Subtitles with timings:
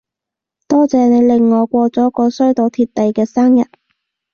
[0.67, 3.67] 多謝你令我過咗個衰到貼地嘅生日